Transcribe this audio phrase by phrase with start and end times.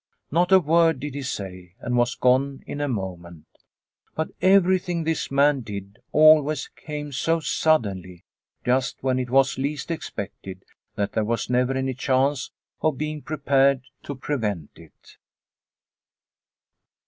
[0.31, 3.45] Not a word did he say, and was gone in a moment.
[4.15, 8.25] But everything this man did, always came so suddenly,
[8.65, 10.63] just when it was least ex pected,
[10.95, 12.49] that there was never any chance
[12.81, 15.17] of being prepared to prevent it.